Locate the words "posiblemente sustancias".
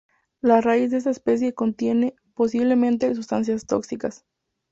2.33-3.67